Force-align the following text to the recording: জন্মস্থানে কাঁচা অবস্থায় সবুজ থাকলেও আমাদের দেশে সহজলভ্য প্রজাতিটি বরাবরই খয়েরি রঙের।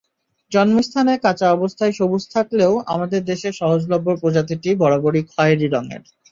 জন্মস্থানে 0.51 1.13
কাঁচা 1.17 1.47
অবস্থায় 1.51 1.93
সবুজ 1.93 2.23
থাকলেও 2.33 2.73
আমাদের 2.87 3.21
দেশে 3.25 3.49
সহজলভ্য 3.51 4.07
প্রজাতিটি 4.21 4.69
বরাবরই 4.81 5.23
খয়েরি 5.31 5.67
রঙের। 5.67 6.03